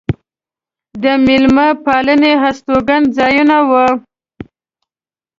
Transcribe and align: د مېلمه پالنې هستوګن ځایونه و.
د 1.03 1.05
مېلمه 1.25 1.67
پالنې 1.83 2.33
هستوګن 2.43 3.01
ځایونه 3.17 3.57
و. 3.69 3.71